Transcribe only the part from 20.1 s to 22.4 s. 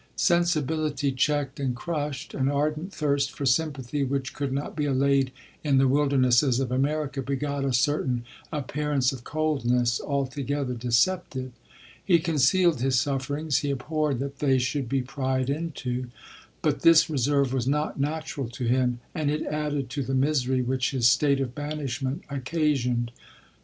misery which his state of banishment